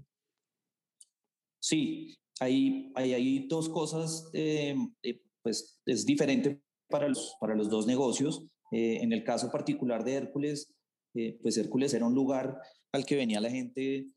Sí, 1.61 2.15
hay, 2.39 2.91
hay, 2.95 3.13
hay 3.13 3.47
dos 3.47 3.69
cosas, 3.69 4.29
eh, 4.33 4.75
eh, 5.03 5.21
pues 5.41 5.79
es 5.85 6.05
diferente 6.05 6.61
para 6.89 7.07
los, 7.07 7.35
para 7.39 7.55
los 7.55 7.69
dos 7.69 7.85
negocios. 7.87 8.45
Eh, 8.71 9.01
en 9.01 9.13
el 9.13 9.23
caso 9.23 9.49
particular 9.51 10.03
de 10.03 10.13
Hércules, 10.13 10.71
pues 11.41 11.57
Hércules 11.57 11.93
era 11.93 12.05
un 12.05 12.15
lugar 12.15 12.59
al 12.91 13.05
que 13.05 13.15
venía 13.15 13.41
la 13.41 13.49
gente 13.49 14.07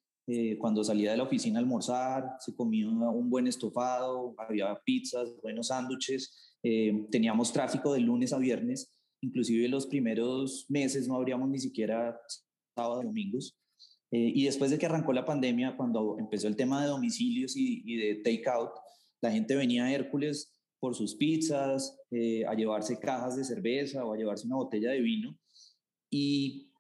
cuando 0.58 0.84
salía 0.84 1.10
de 1.10 1.16
la 1.16 1.24
oficina 1.24 1.58
a 1.58 1.62
almorzar, 1.62 2.24
se 2.38 2.54
comía 2.54 2.88
un 2.88 3.28
buen 3.28 3.46
estofado, 3.48 4.34
había 4.38 4.78
pizzas, 4.84 5.34
buenos 5.42 5.66
sándwiches, 5.66 6.56
teníamos 7.10 7.52
tráfico 7.52 7.92
de 7.92 8.00
lunes 8.00 8.32
a 8.32 8.38
viernes, 8.38 8.92
inclusive 9.22 9.68
los 9.68 9.86
primeros 9.86 10.66
meses 10.68 11.08
no 11.08 11.16
abríamos 11.16 11.48
ni 11.48 11.58
siquiera 11.58 12.18
sábados, 12.74 13.04
domingos. 13.04 13.56
Eh, 14.10 14.32
y 14.34 14.44
después 14.44 14.70
de 14.70 14.78
que 14.78 14.86
arrancó 14.86 15.12
la 15.12 15.24
pandemia, 15.24 15.76
cuando 15.76 16.18
empezó 16.18 16.48
el 16.48 16.56
tema 16.56 16.82
de 16.82 16.88
domicilios 16.88 17.56
y, 17.56 17.82
y 17.86 17.96
de 17.96 18.14
takeout, 18.16 18.70
la 19.22 19.30
gente 19.30 19.56
venía 19.56 19.84
a 19.84 19.92
Hércules 19.92 20.60
por 20.80 20.94
sus 20.94 21.14
pizzas, 21.14 21.98
eh, 22.10 22.44
a 22.44 22.54
llevarse 22.54 22.98
cajas 22.98 23.36
de 23.36 23.44
cerveza 23.44 24.04
o 24.04 24.12
a 24.12 24.16
llevarse 24.16 24.46
una 24.46 24.56
botella 24.56 24.90
de 24.90 25.00
vino. 25.00 25.38
Y 26.10 26.71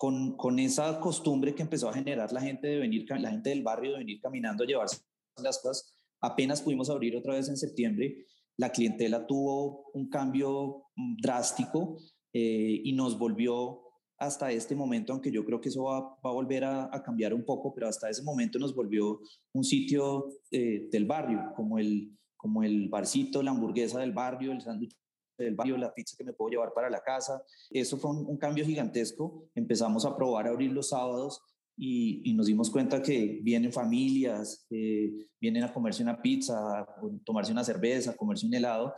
con, 0.00 0.34
con, 0.38 0.58
esa 0.58 0.98
costumbre 0.98 1.54
que 1.54 1.60
empezó 1.60 1.90
a 1.90 1.92
generar 1.92 2.32
la 2.32 2.40
gente 2.40 2.66
de 2.66 2.78
venir, 2.78 3.04
la 3.18 3.32
gente 3.32 3.50
del 3.50 3.62
barrio 3.62 3.92
de 3.92 3.98
venir 3.98 4.18
caminando 4.18 4.64
a 4.64 4.66
llevarse 4.66 5.02
las 5.36 5.58
cosas, 5.58 5.94
apenas 6.22 6.62
pudimos 6.62 6.88
abrir 6.88 7.14
otra 7.14 7.34
vez 7.34 7.50
en 7.50 7.58
septiembre, 7.58 8.24
la 8.56 8.72
clientela 8.72 9.26
tuvo 9.26 9.90
un 9.92 10.08
cambio 10.08 10.84
drástico 11.20 11.98
eh, 12.32 12.80
y 12.82 12.94
nos 12.94 13.18
volvió 13.18 13.82
hasta 14.16 14.50
este 14.50 14.74
momento, 14.74 15.12
aunque 15.12 15.30
yo 15.30 15.44
creo 15.44 15.60
que 15.60 15.68
eso 15.68 15.82
va, 15.82 15.98
a 15.98 16.32
volver 16.32 16.64
a, 16.64 16.88
a, 16.90 17.02
cambiar 17.02 17.34
un 17.34 17.44
poco, 17.44 17.74
pero 17.74 17.86
hasta 17.86 18.08
ese 18.08 18.22
momento 18.22 18.58
nos 18.58 18.74
volvió 18.74 19.20
un 19.52 19.64
sitio 19.64 20.30
eh, 20.50 20.88
del 20.90 21.04
barrio, 21.04 21.52
como 21.54 21.78
el, 21.78 22.16
como 22.38 22.62
el 22.62 22.88
barcito, 22.88 23.42
la 23.42 23.50
hamburguesa 23.50 24.00
del 24.00 24.12
barrio, 24.12 24.52
el 24.52 24.62
sándwich 24.62 24.96
del 25.44 25.54
barrio, 25.54 25.76
la 25.76 25.92
pizza 25.92 26.16
que 26.16 26.24
me 26.24 26.32
puedo 26.32 26.50
llevar 26.50 26.72
para 26.74 26.90
la 26.90 27.00
casa. 27.00 27.42
Eso 27.70 27.96
fue 27.96 28.10
un, 28.10 28.26
un 28.26 28.36
cambio 28.36 28.64
gigantesco. 28.64 29.48
Empezamos 29.54 30.04
a 30.04 30.16
probar 30.16 30.46
a 30.46 30.50
abrir 30.50 30.72
los 30.72 30.90
sábados 30.90 31.40
y, 31.76 32.20
y, 32.28 32.34
nos 32.34 32.46
dimos 32.46 32.70
cuenta 32.70 33.02
que 33.02 33.40
vienen 33.42 33.72
familias, 33.72 34.66
eh, 34.70 35.28
vienen 35.40 35.64
a 35.64 35.72
comerse 35.72 36.02
una 36.02 36.20
pizza, 36.20 36.80
a 36.80 36.86
tomarse 37.24 37.52
una 37.52 37.64
cerveza, 37.64 38.10
a 38.10 38.16
comerse 38.16 38.46
un 38.46 38.52
helado, 38.52 38.92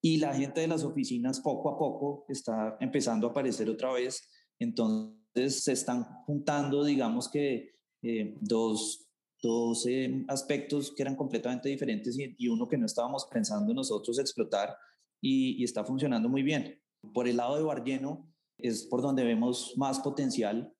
y 0.00 0.18
la 0.18 0.32
gente 0.32 0.60
de 0.60 0.68
las 0.68 0.84
oficinas 0.84 1.40
poco 1.40 1.70
a 1.70 1.76
poco 1.76 2.24
está 2.28 2.76
empezando 2.78 3.26
a 3.26 3.30
aparecer 3.30 3.68
otra 3.68 3.92
vez 3.92 4.30
entonces 4.60 5.64
se 5.64 5.72
están 5.72 6.04
juntando, 6.26 6.84
digamos 6.84 7.28
que 7.28 7.72
eh, 8.02 8.36
dos, 8.40 9.08
dos 9.42 9.86
eh, 9.86 10.24
aspectos 10.28 10.92
que 10.94 11.02
eran 11.02 11.16
completamente 11.16 11.68
diferentes 11.68 12.16
y, 12.18 12.48
uno 12.48 12.68
que 12.68 12.78
no 12.78 12.86
estábamos 12.86 13.26
pensando 13.30 13.74
nosotros 13.74 14.18
explotar 14.18 14.76
y, 15.20 15.62
está 15.64 15.84
funcionando 15.84 16.28
muy 16.28 16.42
bien. 16.42 16.80
Por 17.14 17.28
el 17.28 17.36
lado 17.36 17.56
de 17.56 17.62
Barlleno 17.62 18.30
es 18.58 18.84
por 18.84 19.02
donde 19.02 19.24
vemos 19.24 19.74
más 19.76 20.00
potencial 20.00 20.72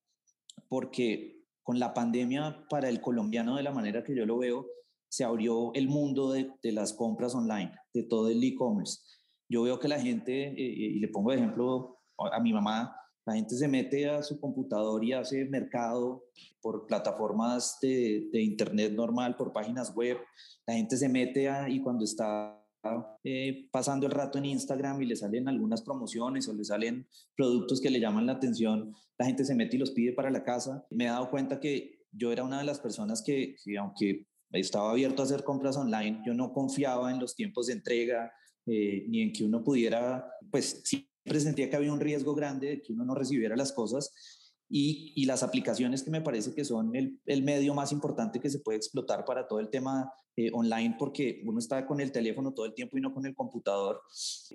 porque 0.68 1.44
con 1.62 1.78
la 1.78 1.94
pandemia 1.94 2.66
para 2.68 2.88
el 2.88 3.00
colombiano 3.00 3.56
de 3.56 3.62
la 3.62 3.72
manera 3.72 4.02
que 4.04 4.14
yo 4.14 4.26
lo 4.26 4.38
veo, 4.38 4.66
se 5.08 5.24
abrió 5.24 5.72
el 5.74 5.88
mundo 5.88 6.32
de, 6.32 6.52
de 6.62 6.72
las 6.72 6.92
compras 6.92 7.34
online, 7.34 7.72
de 7.92 8.04
todo 8.04 8.28
el 8.28 8.42
e-commerce. 8.42 9.00
Yo 9.48 9.62
veo 9.62 9.78
que 9.78 9.88
la 9.88 10.00
gente, 10.00 10.48
eh, 10.48 10.54
y 10.56 11.00
le 11.00 11.08
pongo 11.08 11.30
de 11.30 11.38
ejemplo 11.38 11.98
a 12.16 12.40
mi 12.40 12.52
mamá, 12.52 12.94
la 13.26 13.34
gente 13.34 13.56
se 13.56 13.68
mete 13.68 14.08
a 14.08 14.22
su 14.22 14.40
computador 14.40 15.04
y 15.04 15.12
hace 15.12 15.44
mercado 15.44 16.24
por 16.60 16.86
plataformas 16.86 17.78
de, 17.80 18.28
de 18.32 18.42
Internet 18.42 18.92
normal, 18.92 19.36
por 19.36 19.52
páginas 19.52 19.94
web. 19.94 20.18
La 20.66 20.74
gente 20.74 20.96
se 20.96 21.08
mete 21.08 21.48
a, 21.48 21.68
y 21.68 21.80
cuando 21.82 22.04
está 22.04 22.59
eh, 23.24 23.68
pasando 23.70 24.06
el 24.06 24.12
rato 24.12 24.38
en 24.38 24.46
Instagram 24.46 25.02
y 25.02 25.06
le 25.06 25.16
salen 25.16 25.48
algunas 25.48 25.82
promociones 25.82 26.48
o 26.48 26.54
le 26.54 26.64
salen 26.64 27.06
productos 27.36 27.80
que 27.80 27.90
le 27.90 28.00
llaman 28.00 28.26
la 28.26 28.32
atención, 28.32 28.94
la 29.18 29.26
gente 29.26 29.44
se 29.44 29.54
mete 29.54 29.76
y 29.76 29.78
los 29.78 29.90
pide 29.90 30.12
para 30.12 30.30
la 30.30 30.42
casa. 30.42 30.86
Me 30.90 31.04
he 31.04 31.08
dado 31.08 31.30
cuenta 31.30 31.60
que 31.60 32.06
yo 32.12 32.32
era 32.32 32.44
una 32.44 32.58
de 32.58 32.64
las 32.64 32.80
personas 32.80 33.22
que, 33.22 33.56
que 33.62 33.78
aunque 33.78 34.26
estaba 34.52 34.90
abierto 34.90 35.22
a 35.22 35.24
hacer 35.24 35.44
compras 35.44 35.76
online, 35.76 36.22
yo 36.26 36.34
no 36.34 36.52
confiaba 36.52 37.10
en 37.10 37.20
los 37.20 37.36
tiempos 37.36 37.66
de 37.66 37.74
entrega, 37.74 38.32
eh, 38.66 39.04
ni 39.08 39.22
en 39.22 39.32
que 39.32 39.44
uno 39.44 39.62
pudiera, 39.62 40.30
pues 40.50 40.82
siempre 40.84 41.40
sentía 41.40 41.70
que 41.70 41.76
había 41.76 41.92
un 41.92 42.00
riesgo 42.00 42.34
grande 42.34 42.68
de 42.68 42.82
que 42.82 42.92
uno 42.92 43.04
no 43.04 43.14
recibiera 43.14 43.56
las 43.56 43.72
cosas 43.72 44.12
y, 44.72 45.12
y 45.16 45.24
las 45.26 45.42
aplicaciones 45.42 46.04
que 46.04 46.12
me 46.12 46.20
parece 46.20 46.54
que 46.54 46.64
son 46.64 46.94
el, 46.94 47.20
el, 47.26 47.42
medio 47.42 47.74
más 47.74 47.90
importante 47.90 48.38
que 48.38 48.48
se 48.48 48.60
puede 48.60 48.78
explotar 48.78 49.24
para 49.24 49.48
todo 49.48 49.58
el 49.58 49.68
tema 49.68 50.12
eh, 50.36 50.48
online 50.52 50.94
porque 50.96 51.42
uno 51.44 51.58
está 51.58 51.84
con 51.84 52.00
el 52.00 52.12
teléfono 52.12 52.54
todo 52.54 52.66
el 52.66 52.74
tiempo 52.74 52.96
y 52.96 53.00
no 53.00 53.12
con 53.12 53.26
el 53.26 53.34
computador. 53.34 54.00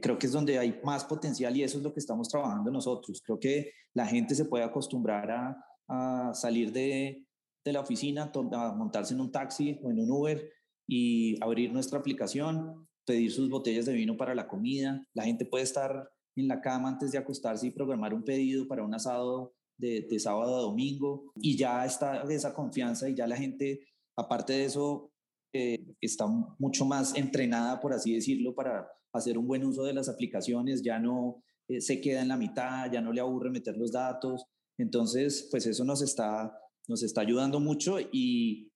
Creo 0.02 0.18
que 0.18 0.28
es 0.28 0.32
donde 0.32 0.58
hay 0.58 0.80
más 0.86 1.04
potencial 1.04 1.56
y 1.58 1.64
eso 1.64 1.78
es 1.78 1.84
lo 1.84 1.94
que 1.94 2.00
estamos 2.00 2.30
trabajando 2.30 2.72
nosotros. 2.72 3.22
Creo 3.22 3.38
que 3.38 3.74
la 3.94 4.08
gente 4.08 4.36
se 4.36 4.46
puede 4.46 4.64
acostumbrar 4.64 5.30
a, 5.30 5.58
a 5.90 6.34
salir 6.34 6.72
de, 6.72 7.28
de 7.66 7.74
la 7.74 7.82
oficina, 7.82 8.32
a 8.54 8.74
montarse 8.74 9.14
en 9.14 9.20
un 9.20 9.34
taxi 9.34 9.78
o 9.84 9.92
en 9.92 10.00
un 10.00 10.10
Uber 10.10 10.50
y 10.88 11.44
abrir 11.44 11.74
nuestra 11.74 12.00
aplicación, 12.00 12.88
pedir 13.06 13.34
sus 13.34 13.50
botellas 13.50 13.86
de 13.86 13.94
vino 13.94 14.16
para 14.16 14.34
la 14.34 14.48
comida. 14.48 15.06
La 15.14 15.24
gente 15.24 15.46
puede 15.46 15.66
estar 15.66 16.10
en 16.38 16.48
la 16.48 16.62
cama 16.62 16.88
antes 16.88 17.12
de 17.12 17.18
acostarse 17.18 17.68
y 17.68 17.72
programar 17.72 18.14
un 18.14 18.24
pedido 18.24 18.66
para 18.66 18.84
un 18.84 18.94
asado 18.94 19.54
de, 19.78 20.20
sábado 20.20 20.58
a 20.58 20.62
domingo 20.62 21.32
y 21.36 21.58
ya 21.58 21.86
está 21.86 22.24
esa 22.24 22.54
confianza 22.54 23.10
y 23.10 23.16
ya 23.16 23.28
la 23.28 23.38
gente, 23.38 23.82
aparte 24.18 24.54
de 24.54 24.66
eso, 24.66 25.12
eh, 25.54 25.96
está 26.02 26.28
mucho 26.60 26.86
más 26.86 27.16
entrenada, 27.16 27.80
por 27.80 27.94
así 27.94 28.14
decirlo, 28.14 28.54
para 28.56 28.88
hacer 29.14 29.38
un 29.38 29.48
buen 29.48 29.66
uso 29.66 29.84
de 29.84 29.94
las 29.94 30.10
aplicaciones, 30.10 30.82
ya 30.84 31.00
no 31.00 31.44
eh, 31.68 31.82
se 31.82 32.02
queda 32.02 32.22
en 32.22 32.28
la 32.28 32.38
mitad, 32.38 32.92
ya 32.92 33.02
no 33.02 33.12
le 33.12 33.22
aburre 33.22 33.50
meter 33.50 33.78
los 33.78 33.92
datos. 33.92 34.46
Entonces, 34.78 35.48
pues 35.50 35.66
eso 35.66 35.86
nos 35.86 36.02
está, 36.02 36.54
nos 36.88 37.04
está 37.04 37.22
ayudando 37.22 37.60
mucho 37.60 37.98
y, 38.00 38.72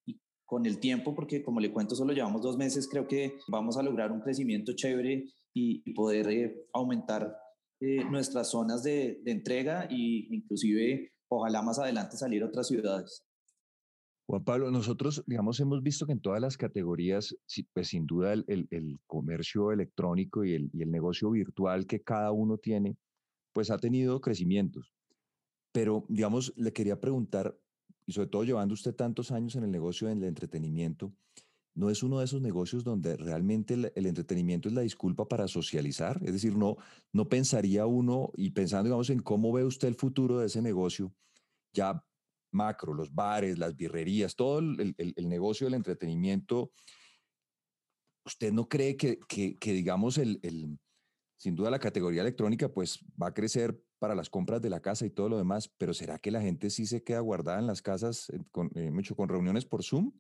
con 0.46 0.66
el 0.66 0.80
tiempo, 0.80 1.14
porque 1.14 1.44
como 1.44 1.60
le 1.60 1.72
cuento, 1.72 1.96
solo 1.96 2.12
llevamos 2.12 2.42
dos 2.42 2.58
meses, 2.58 2.88
creo 2.88 3.08
que 3.08 3.36
vamos 3.50 3.78
a 3.78 3.84
lograr 3.84 4.12
un 4.12 4.22
crecimiento 4.22 4.74
chévere 4.74 5.26
y, 5.54 5.94
poder 5.94 6.28
eh, 6.30 6.68
aumentar 6.74 7.38
eh, 7.82 8.04
nuestras 8.10 8.52
zonas 8.52 8.84
de, 8.84 9.22
entrega 9.26 9.84
e 9.86 10.28
inclusive 10.32 11.14
ojalá 11.30 11.62
más 11.62 11.80
adelante 11.80 12.18
salir 12.18 12.44
a 12.44 12.48
otras 12.48 12.68
ciudades. 12.68 13.24
Juan 14.28 14.44
Pablo, 14.44 14.70
nosotros, 14.70 15.24
digamos, 15.26 15.60
hemos 15.60 15.82
visto 15.82 16.06
que 16.06 16.12
en 16.12 16.22
todas 16.22 16.40
las 16.42 16.58
categorías, 16.58 17.36
pues 17.74 17.88
sin 17.88 18.06
duda 18.06 18.34
el, 18.34 19.00
comercio 19.08 19.72
electrónico 19.72 20.44
y 20.44 20.54
el, 20.54 20.70
y 20.72 20.84
el, 20.84 20.92
negocio 20.92 21.32
virtual 21.32 21.88
que 21.88 22.02
cada 22.02 22.32
uno 22.32 22.58
tiene, 22.58 22.96
pues 23.54 23.72
ha 23.72 23.78
tenido 23.78 24.22
crecimientos. 24.22 24.94
Pero, 25.72 26.06
digamos, 26.10 26.54
le 26.58 26.74
quería 26.74 27.00
preguntar, 27.00 27.58
y 28.06 28.12
sobre 28.12 28.28
todo 28.28 28.44
llevando 28.44 28.74
usted 28.74 28.94
tantos 28.94 29.32
años 29.32 29.56
en 29.56 29.64
el 29.64 29.72
negocio 29.72 30.08
del 30.08 30.24
entretenimiento, 30.24 31.14
no 31.76 31.90
es 31.90 32.04
uno 32.04 32.20
de 32.20 32.26
esos 32.26 32.42
negocios 32.42 32.84
donde 32.84 33.16
realmente 33.16 33.74
el, 33.74 34.06
entretenimiento 34.06 34.68
es 34.68 34.74
la 34.74 34.82
disculpa 34.82 35.28
para 35.28 35.48
socializar. 35.48 36.20
Es 36.24 36.34
decir, 36.34 36.56
no, 36.56 36.78
no 37.14 37.30
pensaría 37.30 37.86
uno, 37.86 38.32
y 38.36 38.50
pensando, 38.52 38.86
digamos, 38.86 39.10
en 39.10 39.22
cómo 39.22 39.52
ve 39.54 39.64
usted 39.64 39.88
el 39.88 39.96
futuro 39.96 40.40
de 40.40 40.48
ese 40.48 40.62
negocio, 40.62 41.14
ya 41.74 42.04
macro, 42.52 42.94
los 42.94 43.14
bares, 43.14 43.60
las 43.60 43.76
birrerías, 43.76 44.36
todo 44.36 44.60
el, 44.60 44.96
negocio 45.18 45.68
del 45.68 45.76
entretenimiento, 45.76 46.72
¿usted 48.26 48.52
no 48.52 48.68
cree 48.68 48.98
que, 48.98 49.20
que, 49.28 49.74
digamos, 49.74 50.18
el, 50.18 50.40
sin 51.38 51.56
duda 51.56 51.70
la 51.70 51.80
categoría 51.80 52.22
electrónica 52.22 52.70
pues 52.70 53.00
va 53.22 53.28
a 53.28 53.34
crecer 53.34 53.82
para 54.00 54.16
las 54.16 54.30
compras 54.30 54.62
de 54.62 54.70
la 54.70 54.82
casa 54.82 55.06
y 55.06 55.10
todo 55.10 55.30
lo 55.30 55.38
demás, 55.38 55.70
pero 55.78 55.94
¿será 55.94 56.20
que 56.20 56.32
la 56.32 56.42
gente 56.42 56.70
sí 56.70 56.86
se 56.86 57.04
queda 57.04 57.20
guardada 57.20 57.60
en 57.60 57.68
las 57.68 57.82
casas 57.82 58.32
con, 58.52 58.72
eh, 58.76 58.92
mucho 58.92 59.16
con 59.16 59.30
reuniones 59.30 59.66
por 59.66 59.84
Zoom? 59.84 60.12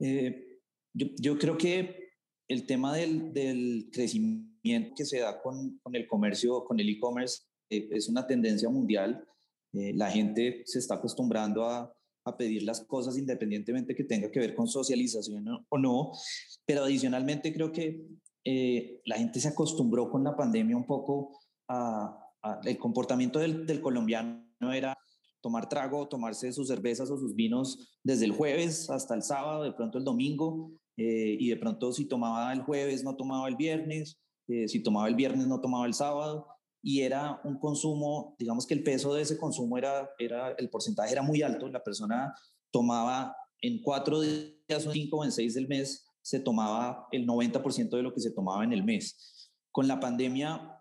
Eh, 0.00 0.60
yo, 0.94 1.06
yo, 1.18 1.38
creo 1.38 1.56
que 1.58 2.10
el 2.48 2.66
tema 2.66 2.94
del, 2.96 3.32
del 3.32 3.88
crecimiento 3.92 4.94
que 4.96 5.04
se 5.04 5.20
da 5.20 5.40
con, 5.40 5.78
con 5.82 5.94
el 5.94 6.06
comercio, 6.06 6.64
con 6.64 6.80
el 6.80 6.88
e-commerce, 6.88 7.42
eh, 7.70 7.88
es 7.90 8.08
una 8.08 8.26
tendencia 8.26 8.68
mundial. 8.68 9.26
Eh, 9.72 9.92
la 9.94 10.10
gente 10.10 10.62
se 10.64 10.78
está 10.78 10.94
acostumbrando 10.94 11.64
a, 11.64 11.92
a, 12.24 12.36
pedir 12.36 12.62
las 12.62 12.80
cosas 12.82 13.18
independientemente 13.18 13.94
que 13.94 14.04
tenga 14.04 14.30
que 14.30 14.40
ver 14.40 14.54
con 14.54 14.68
socialización 14.68 15.46
o 15.68 15.78
no, 15.78 16.12
pero 16.64 16.84
adicionalmente 16.84 17.52
creo 17.52 17.72
que 17.72 18.06
la 19.04 19.16
gente 19.16 19.40
se 19.40 19.48
acostumbró 19.48 20.08
con 20.08 20.22
la 20.22 20.36
pandemia 20.36 20.76
un 20.76 20.86
poco 20.86 21.36
a, 21.68 22.16
a 22.42 22.60
el 22.64 22.78
comportamiento 22.78 23.40
del, 23.40 23.66
del 23.66 23.80
colombiano 23.80 24.46
era 24.72 24.96
tomar 25.46 25.68
trago, 25.68 26.08
tomarse 26.08 26.52
sus 26.52 26.66
cervezas 26.66 27.08
o 27.08 27.16
sus 27.16 27.36
vinos 27.36 28.00
desde 28.02 28.24
el 28.24 28.32
jueves 28.32 28.90
hasta 28.90 29.14
el 29.14 29.22
sábado, 29.22 29.62
de 29.62 29.70
pronto 29.70 29.96
el 29.96 30.02
domingo, 30.02 30.72
eh, 30.96 31.36
y 31.38 31.48
de 31.48 31.56
pronto 31.56 31.92
si 31.92 32.06
tomaba 32.08 32.52
el 32.52 32.62
jueves 32.62 33.04
no 33.04 33.14
tomaba 33.14 33.46
el 33.46 33.54
viernes, 33.54 34.18
eh, 34.48 34.66
si 34.66 34.82
tomaba 34.82 35.06
el 35.06 35.14
viernes 35.14 35.46
no 35.46 35.60
tomaba 35.60 35.86
el 35.86 35.94
sábado, 35.94 36.48
y 36.82 37.02
era 37.02 37.40
un 37.44 37.60
consumo, 37.60 38.34
digamos 38.40 38.66
que 38.66 38.74
el 38.74 38.82
peso 38.82 39.14
de 39.14 39.22
ese 39.22 39.38
consumo 39.38 39.78
era, 39.78 40.10
era 40.18 40.50
el 40.58 40.68
porcentaje 40.68 41.12
era 41.12 41.22
muy 41.22 41.42
alto, 41.42 41.68
la 41.68 41.84
persona 41.84 42.34
tomaba 42.72 43.36
en 43.60 43.80
cuatro 43.82 44.22
días 44.22 44.84
o 44.84 44.90
cinco 44.90 45.18
o 45.18 45.24
en 45.24 45.30
seis 45.30 45.54
del 45.54 45.68
mes, 45.68 46.08
se 46.22 46.40
tomaba 46.40 47.06
el 47.12 47.24
90% 47.24 47.90
de 47.90 48.02
lo 48.02 48.12
que 48.12 48.20
se 48.20 48.32
tomaba 48.32 48.64
en 48.64 48.72
el 48.72 48.82
mes. 48.82 49.52
Con 49.70 49.86
la 49.86 50.00
pandemia 50.00 50.75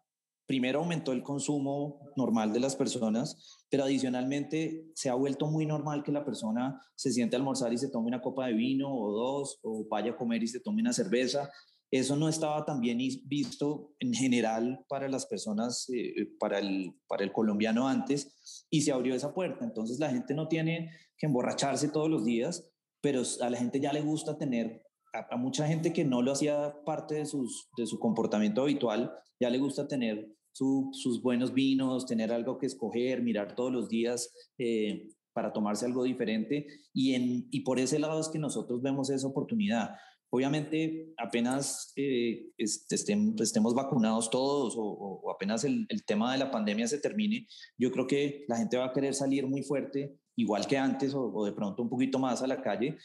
primero 0.46 0.80
aumentó 0.80 1.12
el 1.12 1.24
consumo 1.24 2.00
normal 2.16 2.54
de 2.54 2.60
las 2.60 2.76
personas, 2.76 3.64
pero 3.70 3.84
adicionalmente 3.84 4.86
se 4.94 5.10
ha 5.10 5.16
vuelto 5.16 5.48
muy 5.48 5.66
normal 5.66 6.04
que 6.04 6.12
la 6.12 6.26
persona 6.26 6.80
se 6.96 7.12
siente 7.12 7.36
a 7.36 7.40
almorzar 7.40 7.74
y 7.74 7.78
se 7.78 7.90
tome 7.90 8.08
una 8.08 8.22
copa 8.22 8.48
de 8.48 8.54
vino 8.54 8.94
o 8.94 9.12
dos, 9.12 9.60
o 9.64 9.88
vaya 9.90 10.12
a 10.12 10.18
comer 10.18 10.44
y 10.44 10.48
se 10.48 10.60
tome 10.60 10.82
una 10.82 10.94
cerveza. 10.94 11.50
Eso 11.92 12.16
no 12.16 12.30
estaba 12.30 12.66
tan 12.66 12.80
bien 12.80 12.98
visto 13.26 13.96
en 14.00 14.14
general 14.14 14.86
para 14.88 15.08
las 15.08 15.26
personas, 15.26 15.88
eh, 15.90 16.28
para, 16.40 16.60
el, 16.60 16.94
para 17.08 17.24
el 17.24 17.32
colombiano 17.32 17.88
antes, 17.88 18.66
y 18.70 18.82
se 18.82 18.92
abrió 18.92 19.16
esa 19.16 19.34
puerta. 19.34 19.66
Entonces 19.66 20.00
la 20.00 20.10
gente 20.10 20.34
no 20.34 20.48
tiene 20.48 20.92
que 21.18 21.28
emborracharse 21.28 21.90
todos 21.90 22.10
los 22.10 22.26
días, 22.26 22.72
pero 23.02 23.22
a 23.42 23.50
la 23.50 23.58
gente 23.58 23.80
ya 23.80 23.94
le 23.94 24.02
gusta 24.02 24.38
tener 24.38 24.85
a, 25.30 25.38
mucha 25.38 25.68
gente 25.68 25.94
que 25.94 26.06
no 26.06 26.22
lo 26.22 26.32
hacía 26.32 26.76
parte 26.86 27.16
de, 27.16 27.26
sus, 27.26 27.70
de 27.78 27.86
su 27.86 28.00
comportamiento 28.00 28.62
habitual, 28.62 29.12
ya 29.40 29.50
le 29.50 29.58
gusta 29.58 29.88
tener 29.88 30.30
sus 30.52 31.22
buenos 31.22 31.54
vinos, 31.54 32.06
tener 32.06 32.32
algo 32.32 32.58
que 32.58 32.66
escoger, 32.66 33.22
mirar 33.22 33.56
todos 33.56 33.74
los 33.74 33.90
días 33.90 34.34
eh, 34.58 35.10
para 35.34 35.52
tomarse 35.52 35.86
algo 35.86 36.04
diferente. 36.04 36.68
Y, 36.94 37.14
en, 37.14 37.48
y 37.52 37.62
por 37.62 37.80
ese 37.80 38.00
lado 38.00 38.22
es 38.22 38.30
que 38.30 38.40
nosotros 38.40 38.82
vemos 38.82 39.10
esa 39.10 39.28
oportunidad. 39.28 39.90
Obviamente, 40.30 41.14
apenas 41.18 41.92
eh, 41.98 42.48
estemos 42.58 43.74
vacunados 43.74 44.30
todos 44.30 44.76
o, 44.78 44.82
o 45.24 45.32
apenas 45.32 45.64
el, 45.66 45.86
el, 45.90 46.06
tema 46.06 46.32
de 46.32 46.40
la 46.40 46.52
pandemia 46.52 46.88
se 46.88 47.00
termine, 47.00 47.48
yo 47.78 47.92
creo 47.92 48.08
que 48.08 48.44
la 48.48 48.58
gente 48.58 48.78
va 48.78 48.86
a 48.86 48.94
querer 48.94 49.14
salir 49.14 49.48
muy 49.48 49.62
fuerte, 49.62 50.18
igual 50.36 50.68
que 50.68 50.78
antes 50.78 51.14
o, 51.14 51.32
o 51.34 51.46
de 51.46 51.54
pronto 51.54 51.84
un 51.84 51.90
poquito 51.90 52.20
más 52.20 52.42
a 52.42 52.48
la 52.48 52.62
calle, 52.62 52.98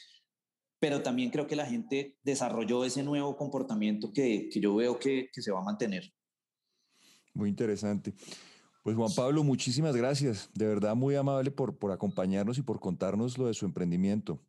pero 0.81 1.03
también 1.03 1.31
creo 1.31 1.47
que 1.47 1.55
la 1.55 1.67
gente 1.67 2.19
desarrolló 2.25 2.85
ese 2.85 3.03
nuevo 3.03 3.37
comportamiento 3.37 4.13
que, 4.13 4.49
que 4.51 4.61
yo 4.61 4.75
veo 4.75 4.99
que, 4.99 5.29
que, 5.33 5.43
se 5.43 5.53
va 5.53 5.61
a 5.61 5.65
mantener. 5.65 6.11
Muy 7.35 7.51
interesante. 7.51 8.15
Pues 8.83 8.97
Juan 8.97 9.13
Pablo, 9.15 9.45
muchísimas 9.45 9.95
gracias. 9.95 10.51
De 10.55 10.67
verdad, 10.67 10.97
muy 10.97 11.15
amable 11.15 11.51
por, 11.51 11.79
por 11.79 11.93
acompañarnos 11.93 12.57
y 12.57 12.63
por 12.63 12.81
contarnos 12.81 13.37
lo 13.37 13.47
de 13.47 13.55
su 13.55 13.67
emprendimiento. 13.67 14.41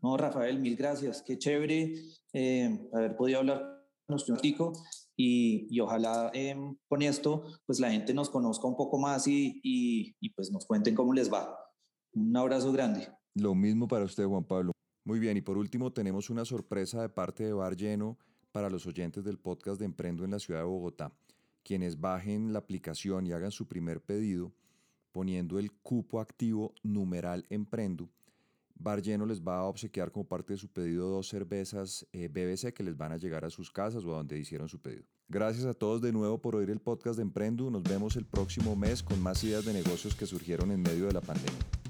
No, 0.00 0.16
Rafael, 0.16 0.60
mil 0.60 0.76
gracias. 0.76 1.22
Qué 1.22 1.38
chévere 1.38 1.94
eh, 2.32 2.88
haber 2.92 3.16
podido 3.16 3.40
hablar 3.40 3.84
con 4.06 4.16
usted 4.16 4.34
y, 5.16 5.66
y 5.70 5.80
ojalá 5.80 6.30
em, 6.34 6.76
con 6.88 7.02
esto 7.02 7.44
pues 7.66 7.80
la 7.80 7.90
gente 7.90 8.12
nos 8.12 8.30
conozca 8.30 8.66
un 8.66 8.76
poco 8.76 8.98
más 8.98 9.26
y, 9.26 9.60
y, 9.62 10.14
y 10.20 10.30
pues 10.30 10.50
nos 10.50 10.66
cuenten 10.66 10.94
cómo 10.94 11.12
les 11.12 11.32
va. 11.32 11.56
Un 12.12 12.36
abrazo 12.36 12.70
grande. 12.70 13.08
Lo 13.34 13.54
mismo 13.54 13.88
para 13.88 14.04
usted, 14.04 14.24
Juan 14.26 14.44
Pablo. 14.44 14.73
Muy 15.04 15.18
bien, 15.18 15.36
y 15.36 15.42
por 15.42 15.58
último 15.58 15.92
tenemos 15.92 16.30
una 16.30 16.46
sorpresa 16.46 17.02
de 17.02 17.10
parte 17.10 17.44
de 17.44 17.52
Bar 17.52 17.76
Lleno 17.76 18.18
para 18.52 18.70
los 18.70 18.86
oyentes 18.86 19.22
del 19.22 19.38
podcast 19.38 19.78
de 19.78 19.84
Emprendo 19.84 20.24
en 20.24 20.30
la 20.30 20.38
ciudad 20.38 20.60
de 20.60 20.66
Bogotá. 20.66 21.12
Quienes 21.62 22.00
bajen 22.00 22.54
la 22.54 22.60
aplicación 22.60 23.26
y 23.26 23.32
hagan 23.32 23.50
su 23.50 23.68
primer 23.68 24.00
pedido 24.00 24.52
poniendo 25.12 25.58
el 25.58 25.72
cupo 25.72 26.20
activo 26.20 26.74
numeral 26.82 27.44
Emprendo, 27.50 28.08
Bar 28.76 29.02
Lleno 29.02 29.26
les 29.26 29.42
va 29.42 29.58
a 29.58 29.64
obsequiar 29.64 30.10
como 30.10 30.26
parte 30.26 30.54
de 30.54 30.58
su 30.58 30.68
pedido 30.68 31.08
dos 31.08 31.28
cervezas 31.28 32.06
eh, 32.12 32.28
BBC 32.28 32.72
que 32.72 32.82
les 32.82 32.96
van 32.96 33.12
a 33.12 33.18
llegar 33.18 33.44
a 33.44 33.50
sus 33.50 33.70
casas 33.70 34.04
o 34.04 34.12
a 34.12 34.16
donde 34.16 34.38
hicieron 34.38 34.68
su 34.68 34.80
pedido. 34.80 35.04
Gracias 35.28 35.66
a 35.66 35.74
todos 35.74 36.00
de 36.00 36.12
nuevo 36.12 36.38
por 36.38 36.56
oír 36.56 36.70
el 36.70 36.80
podcast 36.80 37.16
de 37.16 37.22
Emprendo. 37.22 37.70
Nos 37.70 37.82
vemos 37.82 38.16
el 38.16 38.24
próximo 38.24 38.74
mes 38.74 39.02
con 39.02 39.20
más 39.20 39.44
ideas 39.44 39.64
de 39.64 39.74
negocios 39.74 40.14
que 40.14 40.26
surgieron 40.26 40.70
en 40.72 40.82
medio 40.82 41.06
de 41.06 41.12
la 41.12 41.20
pandemia. 41.20 41.83